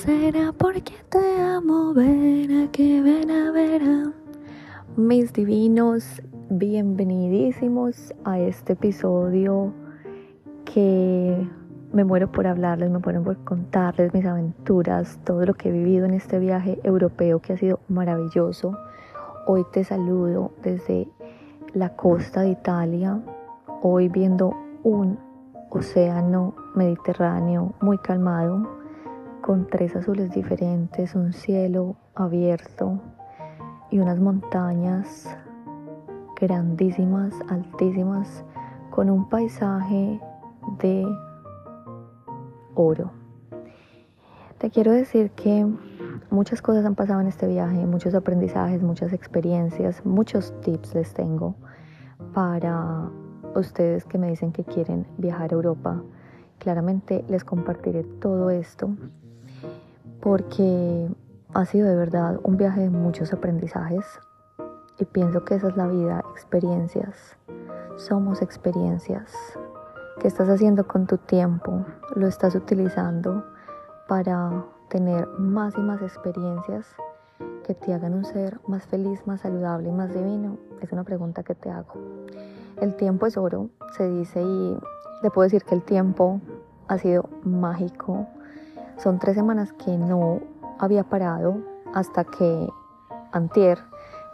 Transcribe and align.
Será 0.00 0.52
porque 0.52 0.94
te 1.10 1.40
amo, 1.40 1.92
ven 1.92 2.64
a 2.64 2.72
que 2.72 3.02
ven 3.02 3.30
a 3.30 3.52
ver 3.52 3.82
Mis 4.96 5.32
divinos, 5.32 6.22
bienvenidísimos 6.48 8.12
a 8.24 8.40
este 8.40 8.72
episodio 8.72 9.72
que 10.64 11.46
me 11.92 12.04
muero 12.04 12.32
por 12.32 12.46
hablarles, 12.46 12.90
me 12.90 12.98
muero 12.98 13.22
por 13.22 13.36
contarles 13.44 14.12
mis 14.14 14.24
aventuras, 14.24 15.20
todo 15.24 15.44
lo 15.44 15.54
que 15.54 15.68
he 15.68 15.72
vivido 15.72 16.06
en 16.06 16.14
este 16.14 16.38
viaje 16.38 16.80
europeo 16.82 17.40
que 17.40 17.52
ha 17.52 17.56
sido 17.58 17.78
maravilloso. 17.88 18.76
Hoy 19.46 19.64
te 19.72 19.84
saludo 19.84 20.52
desde 20.62 21.06
la 21.74 21.90
costa 21.90 22.40
de 22.40 22.48
Italia, 22.48 23.20
hoy 23.82 24.08
viendo 24.08 24.52
un 24.82 25.18
océano 25.70 26.54
Mediterráneo 26.74 27.74
muy 27.80 27.98
calmado 27.98 28.81
con 29.42 29.66
tres 29.66 29.96
azules 29.96 30.30
diferentes, 30.30 31.16
un 31.16 31.32
cielo 31.32 31.96
abierto 32.14 33.00
y 33.90 33.98
unas 33.98 34.20
montañas 34.20 35.28
grandísimas, 36.40 37.34
altísimas, 37.48 38.44
con 38.90 39.10
un 39.10 39.28
paisaje 39.28 40.20
de 40.80 41.04
oro. 42.74 43.10
Te 44.58 44.70
quiero 44.70 44.92
decir 44.92 45.32
que 45.32 45.66
muchas 46.30 46.62
cosas 46.62 46.86
han 46.86 46.94
pasado 46.94 47.20
en 47.20 47.26
este 47.26 47.48
viaje, 47.48 47.84
muchos 47.84 48.14
aprendizajes, 48.14 48.80
muchas 48.80 49.12
experiencias, 49.12 50.06
muchos 50.06 50.54
tips 50.60 50.94
les 50.94 51.12
tengo 51.14 51.56
para 52.32 53.10
ustedes 53.56 54.04
que 54.04 54.18
me 54.18 54.30
dicen 54.30 54.52
que 54.52 54.64
quieren 54.64 55.04
viajar 55.18 55.50
a 55.50 55.56
Europa. 55.56 56.00
Claramente 56.58 57.24
les 57.28 57.42
compartiré 57.42 58.04
todo 58.04 58.50
esto 58.50 58.90
porque 60.20 61.08
ha 61.54 61.64
sido 61.64 61.88
de 61.88 61.96
verdad 61.96 62.40
un 62.44 62.56
viaje 62.56 62.80
de 62.80 62.90
muchos 62.90 63.32
aprendizajes 63.32 64.04
y 64.98 65.04
pienso 65.04 65.44
que 65.44 65.56
esa 65.56 65.68
es 65.68 65.76
la 65.76 65.86
vida, 65.86 66.24
experiencias. 66.32 67.36
Somos 67.96 68.42
experiencias. 68.42 69.32
¿Qué 70.20 70.28
estás 70.28 70.48
haciendo 70.48 70.86
con 70.86 71.06
tu 71.06 71.18
tiempo? 71.18 71.84
¿Lo 72.14 72.26
estás 72.26 72.54
utilizando 72.54 73.44
para 74.08 74.64
tener 74.88 75.26
más 75.38 75.76
y 75.76 75.80
más 75.80 76.00
experiencias 76.02 76.86
que 77.66 77.74
te 77.74 77.92
hagan 77.92 78.14
un 78.14 78.24
ser 78.24 78.60
más 78.66 78.86
feliz, 78.86 79.26
más 79.26 79.40
saludable 79.40 79.88
y 79.88 79.92
más 79.92 80.14
divino? 80.14 80.58
Es 80.80 80.92
una 80.92 81.04
pregunta 81.04 81.42
que 81.42 81.54
te 81.54 81.70
hago. 81.70 81.94
El 82.80 82.94
tiempo 82.96 83.26
es 83.26 83.36
oro, 83.36 83.70
se 83.96 84.08
dice, 84.08 84.42
y 84.42 84.78
te 85.22 85.30
puedo 85.30 85.44
decir 85.44 85.64
que 85.64 85.74
el 85.74 85.82
tiempo 85.82 86.40
ha 86.88 86.98
sido 86.98 87.28
mágico 87.44 88.26
son 88.96 89.18
tres 89.18 89.36
semanas 89.36 89.72
que 89.72 89.96
no 89.96 90.40
había 90.78 91.04
parado 91.04 91.56
hasta 91.94 92.24
que 92.24 92.68
antier 93.32 93.78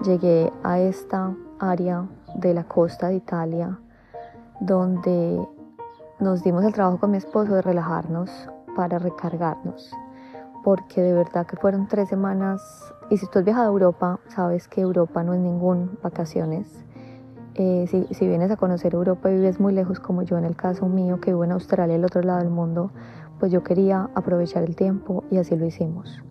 llegué 0.00 0.52
a 0.62 0.78
esta 0.78 1.34
área 1.58 2.06
de 2.36 2.54
la 2.54 2.64
costa 2.64 3.08
de 3.08 3.16
Italia 3.16 3.78
donde 4.60 5.46
nos 6.20 6.42
dimos 6.42 6.64
el 6.64 6.72
trabajo 6.72 6.98
con 6.98 7.10
mi 7.10 7.18
esposo 7.18 7.54
de 7.54 7.62
relajarnos 7.62 8.30
para 8.76 8.98
recargarnos 8.98 9.92
porque 10.62 11.00
de 11.00 11.14
verdad 11.14 11.46
que 11.46 11.56
fueron 11.56 11.86
tres 11.88 12.08
semanas 12.08 12.60
y 13.10 13.16
si 13.16 13.26
tú 13.26 13.38
has 13.38 13.44
viajado 13.44 13.68
a 13.68 13.72
Europa 13.72 14.20
sabes 14.28 14.68
que 14.68 14.80
Europa 14.80 15.22
no 15.22 15.34
es 15.34 15.40
ningún 15.40 15.98
vacaciones. 16.02 16.84
Eh, 17.54 17.86
si, 17.88 18.06
si, 18.14 18.28
vienes 18.28 18.52
a 18.52 18.56
conocer 18.56 18.94
Europa 18.94 19.30
y 19.30 19.34
vives 19.34 19.58
muy 19.58 19.72
lejos 19.72 19.98
como 19.98 20.22
yo 20.22 20.38
en 20.38 20.44
el 20.44 20.54
caso 20.54 20.86
mío 20.86 21.20
que 21.20 21.32
vivo 21.32 21.42
en 21.42 21.50
Australia, 21.50 21.96
el 21.96 22.04
otro 22.04 22.22
lado 22.22 22.38
del 22.38 22.50
mundo, 22.50 22.92
pues 23.38 23.52
yo 23.52 23.62
quería 23.62 24.10
aprovechar 24.14 24.64
el 24.64 24.76
tiempo 24.76 25.24
y 25.30 25.38
así 25.38 25.56
lo 25.56 25.66
hicimos. 25.66 26.22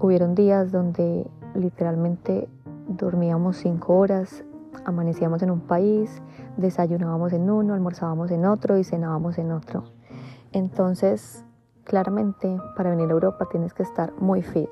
Hubieron 0.00 0.34
días 0.34 0.70
donde 0.70 1.26
literalmente 1.54 2.48
dormíamos 2.86 3.56
cinco 3.56 3.96
horas, 3.96 4.44
amanecíamos 4.84 5.42
en 5.42 5.50
un 5.50 5.60
país, 5.60 6.22
desayunábamos 6.56 7.32
en 7.32 7.50
uno, 7.50 7.74
almorzábamos 7.74 8.30
en 8.30 8.44
otro 8.46 8.78
y 8.78 8.84
cenábamos 8.84 9.38
en 9.38 9.52
otro. 9.52 9.84
Entonces, 10.52 11.44
claramente 11.84 12.58
para 12.76 12.90
venir 12.90 13.08
a 13.08 13.12
Europa 13.12 13.48
tienes 13.50 13.74
que 13.74 13.82
estar 13.82 14.12
muy 14.20 14.42
fit. 14.42 14.70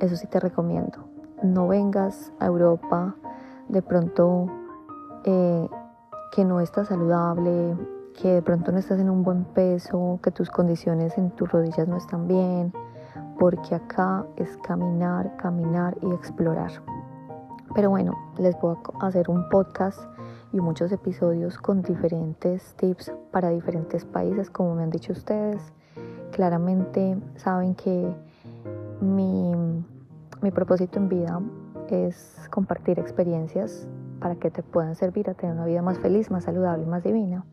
Eso 0.00 0.16
sí 0.16 0.26
te 0.26 0.40
recomiendo. 0.40 1.08
No 1.42 1.68
vengas 1.68 2.32
a 2.40 2.46
Europa 2.46 3.14
de 3.68 3.82
pronto 3.82 4.46
eh, 5.24 5.68
que 6.32 6.44
no 6.44 6.60
estás 6.60 6.88
saludable, 6.88 7.76
que 8.14 8.34
de 8.34 8.42
pronto 8.42 8.72
no 8.72 8.78
estás 8.78 9.00
en 9.00 9.10
un 9.10 9.22
buen 9.22 9.44
peso, 9.44 10.20
que 10.22 10.30
tus 10.30 10.50
condiciones 10.50 11.18
en 11.18 11.30
tus 11.30 11.50
rodillas 11.50 11.88
no 11.88 11.96
están 11.96 12.28
bien, 12.28 12.72
porque 13.38 13.74
acá 13.74 14.24
es 14.36 14.56
caminar, 14.58 15.36
caminar 15.36 15.96
y 16.00 16.10
explorar. 16.12 16.70
Pero 17.74 17.90
bueno, 17.90 18.14
les 18.38 18.58
voy 18.60 18.76
a 19.00 19.06
hacer 19.06 19.28
un 19.28 19.48
podcast 19.48 20.00
y 20.52 20.60
muchos 20.60 20.92
episodios 20.92 21.58
con 21.58 21.82
diferentes 21.82 22.74
tips 22.76 23.12
para 23.32 23.50
diferentes 23.50 24.04
países, 24.04 24.48
como 24.50 24.76
me 24.76 24.84
han 24.84 24.90
dicho 24.90 25.12
ustedes. 25.12 25.60
Claramente 26.30 27.18
saben 27.36 27.74
que 27.74 28.14
mi, 29.00 29.52
mi 30.40 30.50
propósito 30.52 31.00
en 31.00 31.08
vida 31.08 31.40
es 31.88 32.48
compartir 32.50 33.00
experiencias 33.00 33.88
para 34.20 34.36
que 34.36 34.50
te 34.50 34.62
puedan 34.62 34.94
servir 34.94 35.28
a 35.28 35.34
tener 35.34 35.56
una 35.56 35.66
vida 35.66 35.82
más 35.82 35.98
feliz, 35.98 36.30
más 36.30 36.44
saludable 36.44 36.84
y 36.84 36.86
más 36.86 37.02
divina. 37.02 37.44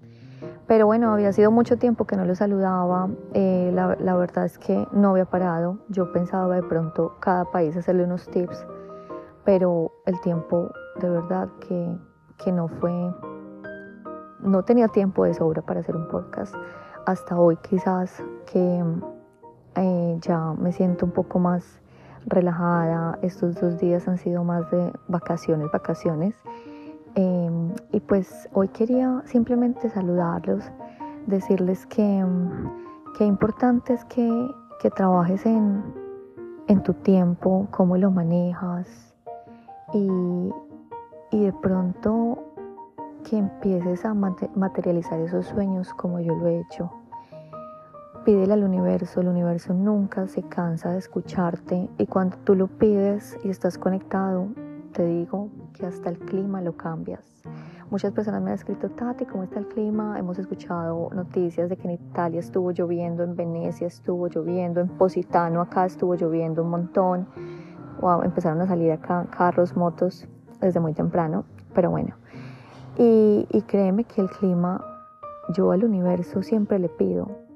Pero 0.67 0.85
bueno, 0.85 1.11
había 1.11 1.33
sido 1.33 1.51
mucho 1.51 1.77
tiempo 1.77 2.05
que 2.05 2.16
no 2.16 2.25
lo 2.25 2.35
saludaba. 2.35 3.09
Eh, 3.33 3.72
la, 3.73 3.95
la, 3.99 4.16
verdad 4.16 4.45
es 4.45 4.57
que 4.57 4.88
no 4.91 5.09
había 5.09 5.25
parado. 5.25 5.79
Yo 5.89 6.11
pensaba 6.11 6.55
de 6.55 6.63
pronto 6.63 7.16
cada 7.19 7.45
país 7.45 7.75
hacerle 7.75 8.05
unos 8.05 8.27
tips, 8.29 8.66
pero 9.44 9.91
el 10.05 10.19
tiempo 10.22 10.72
de 10.99 11.09
verdad 11.09 11.49
que, 11.59 11.97
que 12.44 12.51
no 12.51 12.67
fue, 12.67 12.91
no 14.39 14.63
tenía 14.63 14.88
tiempo 14.88 15.25
de 15.25 15.33
sobra 15.33 15.61
para 15.61 15.81
hacer 15.81 15.95
un 15.95 16.07
podcast. 16.07 16.55
Hasta 17.05 17.38
hoy 17.38 17.57
quizás 17.57 18.23
que 18.51 18.83
eh, 19.75 20.17
ya 20.22 20.53
me 20.53 20.72
siento 20.72 21.05
un 21.05 21.11
poco 21.11 21.39
más 21.39 21.81
relajada. 22.25 23.17
Estos 23.22 23.59
dos 23.59 23.79
días 23.79 24.07
han 24.07 24.17
sido 24.17 24.43
más 24.43 24.69
de 24.72 24.91
vacaciones, 25.07 25.72
vacaciones. 25.72 26.35
Em, 27.16 27.73
y 27.91 27.99
pues 27.99 28.47
hoy 28.53 28.69
quería 28.69 29.22
simplemente 29.25 29.89
saludarlos, 29.89 30.63
decirles 31.27 31.85
que, 31.88 32.25
que 33.17 33.25
importante 33.25 33.94
es 33.94 34.05
que, 34.05 34.29
que 34.81 34.89
trabajes 34.91 35.45
en, 35.45 35.83
en, 36.67 36.81
tu 36.83 36.94
tiempo, 36.94 37.67
cómo 37.72 37.97
lo 37.97 38.11
manejas 38.11 39.13
y, 39.94 40.07
y 41.31 41.44
de 41.44 41.53
pronto 41.61 42.39
que 43.29 43.38
empieces 43.38 44.05
a 44.05 44.13
materializar 44.13 45.19
esos 45.19 45.47
sueños 45.47 45.93
como 45.93 46.22
yo 46.22 46.33
lo 46.35 46.47
he 46.47 46.59
hecho. 46.61 46.91
Pídele 48.23 48.53
al 48.53 48.63
universo, 48.63 49.19
el 49.19 49.28
universo 49.28 49.73
nunca 49.73 50.28
se 50.28 50.43
cansa 50.43 50.91
de 50.91 50.99
escucharte 50.99 51.89
y 51.97 52.05
cuando 52.05 52.38
tú 52.38 52.55
lo 52.55 52.67
pides 52.67 53.38
y 53.43 53.49
estás 53.49 53.78
conectado, 53.78 54.47
te 54.91 55.06
digo 55.06 55.50
que 55.74 55.85
hasta 55.85 56.09
el 56.09 56.19
clima 56.19 56.62
lo 56.62 56.75
cambias. 56.75 57.44
Muchas 57.90 58.13
personas 58.13 58.41
me 58.41 58.52
han 58.52 58.56
escrito, 58.56 58.90
Tati, 58.90 59.25
¿cómo 59.25 59.44
está 59.44 59.59
el 59.59 59.68
clima? 59.68 60.18
Hemos 60.18 60.40
escuchado 60.40 61.09
noticias 61.13 61.69
de 61.69 61.75
que 61.75 61.88
en 61.88 61.96
Italia 61.96 62.40
estuvo 62.40 62.72
lloviendo, 62.72 63.24
en 63.24 63.35
Venecia 63.35 63.88
estuvo 63.88 64.28
lloviendo, 64.28 64.79
en 64.79 64.88
Positano 64.88 65.59
acá 65.62 65.85
estuvo 65.85 66.16
lloviendo 66.16 66.63
un 66.63 66.69
montón. 66.69 67.28
Wow, 68.00 68.22
empezaron 68.24 68.62
a 68.62 68.68
salir 68.68 68.91
acá 68.91 69.28
carros, 69.29 69.75
motos 69.75 70.25
desde 70.62 70.79
muy 70.79 70.94
temprano, 70.94 71.44
pero 71.73 71.90
bueno. 71.90 72.16
Y, 72.97 73.46
y 73.52 73.62
créeme 73.63 74.06
que 74.06 74.22
el 74.22 74.29
clima, 74.29 74.84
yo 75.53 75.72
al 75.72 75.84
universo 75.84 76.43
siempre 76.43 76.79
le 76.79 76.88
pido. 76.88 77.51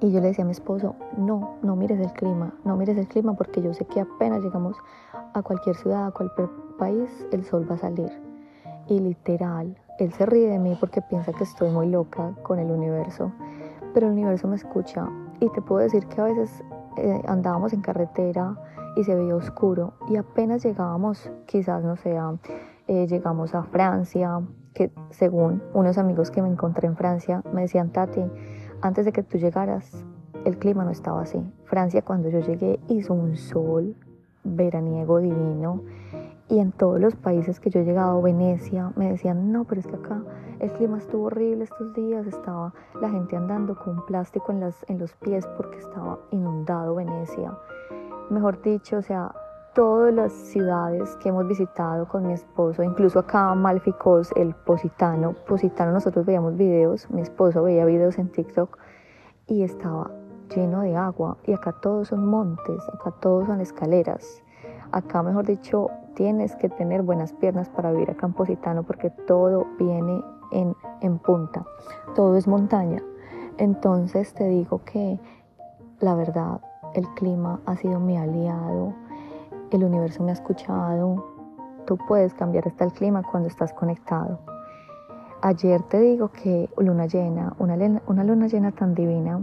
Y 0.00 0.12
yo 0.12 0.20
le 0.20 0.28
decía 0.28 0.44
a 0.44 0.46
mi 0.46 0.52
esposo, 0.52 0.94
no, 1.16 1.56
no 1.62 1.74
mires 1.74 1.98
el 2.00 2.12
clima, 2.12 2.52
no 2.64 2.76
mires 2.76 2.98
el 2.98 3.08
clima 3.08 3.34
porque 3.34 3.62
yo 3.62 3.72
sé 3.72 3.86
que 3.86 4.00
apenas 4.00 4.42
llegamos 4.42 4.76
a 5.32 5.42
cualquier 5.42 5.74
ciudad, 5.76 6.06
a 6.06 6.10
cualquier 6.10 6.48
país, 6.78 7.26
el 7.32 7.44
sol 7.44 7.66
va 7.68 7.76
a 7.76 7.78
salir. 7.78 8.12
Y 8.88 9.00
literal, 9.00 9.76
él 9.98 10.12
se 10.12 10.26
ríe 10.26 10.48
de 10.48 10.58
mí 10.58 10.76
porque 10.78 11.00
piensa 11.00 11.32
que 11.32 11.44
estoy 11.44 11.70
muy 11.70 11.88
loca 11.88 12.34
con 12.42 12.58
el 12.58 12.70
universo, 12.70 13.32
pero 13.94 14.06
el 14.06 14.12
universo 14.12 14.48
me 14.48 14.56
escucha. 14.56 15.08
Y 15.40 15.48
te 15.50 15.62
puedo 15.62 15.80
decir 15.80 16.06
que 16.06 16.20
a 16.20 16.24
veces 16.24 16.62
eh, 16.98 17.22
andábamos 17.26 17.72
en 17.72 17.80
carretera 17.80 18.56
y 18.96 19.04
se 19.04 19.14
veía 19.14 19.34
oscuro 19.34 19.94
y 20.08 20.16
apenas 20.16 20.62
llegábamos, 20.62 21.30
quizás 21.46 21.84
no 21.84 21.96
sea, 21.96 22.34
eh, 22.88 23.06
llegamos 23.06 23.54
a 23.54 23.62
Francia, 23.64 24.40
que 24.74 24.92
según 25.10 25.62
unos 25.72 25.96
amigos 25.96 26.30
que 26.30 26.42
me 26.42 26.48
encontré 26.48 26.86
en 26.86 26.96
Francia 26.96 27.42
me 27.52 27.62
decían, 27.62 27.90
Tati, 27.90 28.22
antes 28.82 29.04
de 29.04 29.12
que 29.12 29.22
tú 29.22 29.38
llegaras, 29.38 30.04
el 30.44 30.58
clima 30.58 30.84
no 30.84 30.90
estaba 30.90 31.22
así. 31.22 31.40
Francia 31.64 32.02
cuando 32.02 32.28
yo 32.28 32.40
llegué 32.40 32.78
hizo 32.88 33.14
un 33.14 33.36
sol 33.36 33.96
veraniego 34.44 35.18
divino 35.18 35.82
Y 36.48 36.60
en 36.60 36.70
todos 36.70 37.00
los 37.00 37.16
países 37.16 37.58
que 37.58 37.70
yo 37.70 37.80
he 37.80 37.84
llegado, 37.84 38.22
Venecia, 38.22 38.92
me 38.94 39.10
decían, 39.10 39.50
no, 39.50 39.64
pero 39.64 39.80
es 39.80 39.86
que 39.88 39.96
acá 39.96 40.22
el 40.60 40.70
clima 40.72 40.98
estuvo 40.98 41.24
horrible 41.24 41.64
estos 41.64 41.92
días, 41.94 42.24
estaba 42.26 42.72
la 43.00 43.10
gente 43.10 43.36
andando 43.36 43.76
con 43.76 44.06
plástico 44.06 44.52
en, 44.52 44.60
las, 44.60 44.84
en 44.88 44.98
los 44.98 45.12
pies 45.16 45.44
porque 45.56 45.78
estaba 45.78 46.20
inundado 46.30 46.94
Venecia. 46.94 47.58
Mejor 48.30 48.62
dicho, 48.62 48.98
o 48.98 49.02
sea, 49.02 49.34
todas 49.76 50.14
las 50.14 50.32
ciudades 50.32 51.16
que 51.16 51.28
hemos 51.28 51.46
visitado 51.46 52.08
con 52.08 52.26
mi 52.26 52.32
esposo, 52.32 52.82
incluso 52.82 53.18
acá 53.18 53.54
Malficos, 53.54 54.32
el 54.34 54.54
Positano, 54.54 55.34
Positano 55.46 55.92
nosotros 55.92 56.24
veíamos 56.24 56.56
videos, 56.56 57.10
mi 57.10 57.20
esposo 57.20 57.62
veía 57.62 57.84
videos 57.84 58.18
en 58.18 58.32
TikTok 58.32 58.78
y 59.46 59.64
estaba 59.64 60.10
lleno 60.54 60.80
de 60.80 60.96
agua 60.96 61.36
y 61.44 61.52
acá 61.52 61.72
todos 61.72 62.08
son 62.08 62.26
montes, 62.26 62.88
acá 62.94 63.10
todos 63.20 63.48
son 63.48 63.60
escaleras. 63.60 64.42
Acá, 64.92 65.22
mejor 65.22 65.44
dicho, 65.44 65.90
tienes 66.14 66.56
que 66.56 66.70
tener 66.70 67.02
buenas 67.02 67.34
piernas 67.34 67.68
para 67.68 67.92
vivir 67.92 68.10
acá 68.10 68.24
en 68.24 68.32
Positano 68.32 68.82
porque 68.82 69.10
todo 69.10 69.66
viene 69.78 70.24
en, 70.52 70.74
en 71.02 71.18
punta, 71.18 71.66
todo 72.14 72.38
es 72.38 72.48
montaña. 72.48 73.02
Entonces 73.58 74.32
te 74.32 74.48
digo 74.48 74.80
que 74.86 75.20
la 76.00 76.14
verdad, 76.14 76.62
el 76.94 77.06
clima 77.10 77.60
ha 77.66 77.76
sido 77.76 78.00
mi 78.00 78.16
aliado, 78.16 78.94
el 79.70 79.84
universo 79.84 80.22
me 80.22 80.30
ha 80.30 80.34
escuchado, 80.34 81.24
tú 81.86 81.96
puedes 81.96 82.34
cambiar 82.34 82.66
hasta 82.66 82.84
el 82.84 82.92
clima 82.92 83.22
cuando 83.22 83.48
estás 83.48 83.72
conectado. 83.72 84.38
Ayer 85.42 85.82
te 85.82 86.00
digo 86.00 86.28
que 86.28 86.68
luna 86.78 87.06
llena, 87.06 87.54
una, 87.58 87.76
una 88.06 88.24
luna 88.24 88.46
llena 88.46 88.72
tan 88.72 88.94
divina 88.94 89.42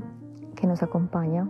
que 0.55 0.67
nos 0.67 0.81
acompaña 0.83 1.47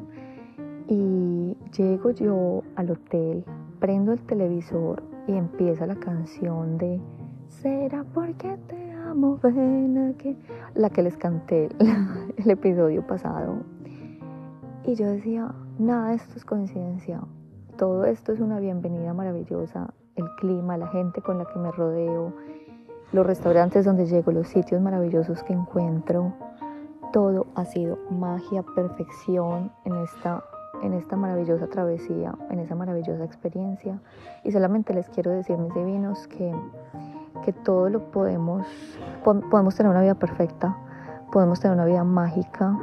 y 0.88 1.58
llego 1.78 2.12
yo 2.12 2.62
al 2.75 2.92
hotel, 2.92 3.46
prendo 3.80 4.12
el 4.12 4.20
televisor 4.22 5.02
y 5.28 5.34
empieza 5.34 5.86
la 5.86 5.96
canción 5.96 6.78
de 6.78 7.02
Será 7.48 8.04
porque 8.14 8.58
te 8.68 8.92
amo, 8.92 9.40
ven 9.42 10.16
la 10.74 10.90
que 10.90 11.04
les 11.04 11.16
canté 11.18 11.70
el 12.38 12.50
episodio 12.50 13.06
pasado. 13.06 13.58
Y 14.86 14.96
yo 14.96 15.06
decía, 15.08 15.54
nada 15.80 16.10
de 16.10 16.16
esto 16.16 16.34
es 16.36 16.44
coincidencia, 16.44 17.22
todo 17.78 18.06
esto 18.06 18.31
es 18.31 18.40
una 18.40 18.60
bienvenida 18.60 19.14
maravillosa, 19.14 19.94
el 20.16 20.30
clima, 20.36 20.78
la 20.78 20.88
gente 20.88 21.22
con 21.22 21.38
la 21.38 21.46
que 21.46 21.60
me 21.60 21.72
rodeo, 21.72 22.34
los 23.12 23.25
restaurantes 23.25 23.86
donde 23.86 24.06
llego, 24.06 24.31
los 24.31 24.48
sitios 24.48 24.81
maravillosos 24.81 25.44
que 25.44 25.54
encuentro, 25.54 26.34
todo 27.12 27.48
ha 27.56 27.66
sido 27.66 28.00
magia, 28.10 28.64
perfección 28.75 29.72
en 29.86 29.96
esta 29.98 30.44
en 30.81 30.94
esta 30.94 31.16
maravillosa 31.16 31.68
travesía, 31.68 32.36
en 32.50 32.60
esa 32.60 32.75
maravillosa 32.75 33.24
experiencia. 33.24 34.00
Y 34.44 34.52
solamente 34.52 34.94
les 34.94 35.08
quiero 35.10 35.31
decir, 35.31 35.58
mis 35.58 35.74
divinos, 35.74 36.28
que, 36.28 36.54
que 37.46 37.54
todo 37.54 37.90
lo 37.90 38.12
podemos, 38.12 38.68
podemos 39.24 39.75
tener 39.75 39.90
una 39.90 40.02
vida 40.02 40.16
perfecta, 40.16 40.75
podemos 41.31 41.60
tener 41.62 41.75
una 41.75 41.86
vida 41.86 42.04
mágica. 42.04 42.78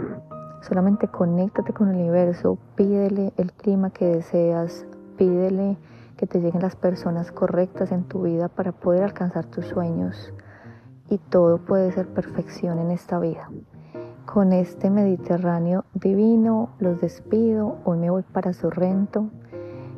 Solamente 0.60 1.08
conéctate 1.08 1.72
con 1.72 1.88
el 1.88 1.96
universo, 1.96 2.58
pídele 2.76 3.32
el 3.36 3.52
clima 3.52 3.90
que 3.90 4.06
deseas, 4.06 4.86
pídele 5.16 5.78
que 6.16 6.26
te 6.26 6.40
lleguen 6.40 6.60
las 6.60 6.76
personas 6.76 7.32
correctas 7.32 7.92
en 7.92 8.04
tu 8.04 8.22
vida 8.22 8.48
para 8.48 8.72
poder 8.72 9.02
alcanzar 9.02 9.46
tus 9.46 9.66
sueños. 9.66 10.34
Y 11.08 11.18
todo 11.18 11.58
puede 11.58 11.90
ser 11.92 12.08
perfección 12.08 12.78
en 12.78 12.90
esta 12.90 13.18
vida 13.18 13.48
con 14.32 14.52
este 14.52 14.90
Mediterráneo 14.90 15.84
divino. 15.94 16.70
Los 16.78 17.00
despido. 17.00 17.78
Hoy 17.84 17.98
me 17.98 18.10
voy 18.10 18.22
para 18.22 18.52
Sorrento. 18.52 19.28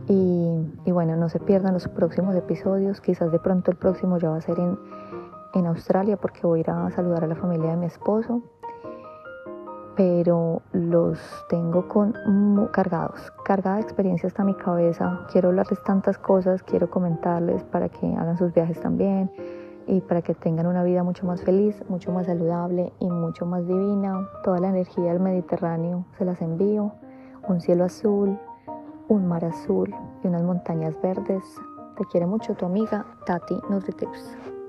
Y, 0.09 0.73
y, 0.85 0.91
bueno, 0.91 1.17
no 1.17 1.29
se 1.29 1.39
pierdan 1.39 1.75
los 1.75 1.87
próximos 1.89 2.35
episodios. 2.35 3.01
Quizás 3.01 3.31
de 3.31 3.39
pronto 3.39 3.71
el 3.71 3.77
próximo 3.77 4.19
ya 4.19 4.31
va 4.31 4.37
a 4.37 4.41
ser 4.41 4.59
en, 4.59 4.79
en 5.55 5.67
Australia 5.67 6.17
porque 6.17 6.47
voy 6.47 6.61
a 6.61 6.63
ir 6.63 6.71
a 6.71 6.91
saludar 6.91 7.25
a 7.25 7.27
la 7.27 7.37
familia 7.37 7.71
de 7.71 7.77
mi 7.77 7.87
esposo. 7.87 8.43
Pero 9.97 10.63
los 10.73 11.19
tengo 11.51 11.87
con 11.87 12.15
cargados, 12.73 13.33
cargada 13.45 13.77
de 13.77 13.83
experiencia 13.83 14.27
hasta 14.27 14.43
mi 14.43 14.55
cabeza. 14.55 15.27
Quiero 15.31 15.49
hablarles 15.49 15.83
tantas 15.85 16.17
cosas, 16.17 16.63
quiero 16.63 16.91
comentarles 16.91 17.63
para 17.65 17.89
que 17.89 18.07
hagan 18.07 18.39
sus 18.39 18.55
viajes 18.55 18.81
también 18.81 19.31
y 19.87 20.01
para 20.01 20.23
que 20.23 20.35
tengan 20.35 20.67
una 20.67 20.83
vida 20.83 21.03
mucho 21.03 21.27
más 21.27 21.43
feliz, 21.43 21.83
mucho 21.89 22.13
más 22.13 22.27
saludable 22.27 22.93
y 23.01 23.11
mucho 23.11 23.47
más 23.47 23.67
divina. 23.67 24.29
Toda 24.45 24.61
la 24.61 24.69
energía 24.69 25.13
del 25.13 25.21
Mediterráneo 25.21 26.07
se 26.17 26.25
las 26.25 26.41
envío. 26.41 26.93
Un 27.49 27.61
cielo 27.61 27.85
azul, 27.85 28.39
un 29.09 29.27
mar 29.27 29.45
azul 29.45 29.95
y 30.23 30.29
unas 30.29 30.43
montañas 30.43 31.01
verdes. 31.03 31.43
Te 31.99 32.05
quiere 32.05 32.27
mucho 32.27 32.55
tu 32.55 32.65
amiga 32.65 33.05
Tati 33.27 33.57
NutriTips. 33.69 34.62